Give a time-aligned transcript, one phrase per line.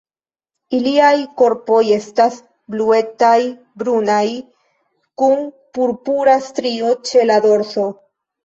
[0.75, 2.37] Iliaj korpoj estas
[2.75, 4.25] bluetaj-brunaj,
[5.23, 5.47] kun
[5.79, 7.89] purpura strio ĉe la dorso.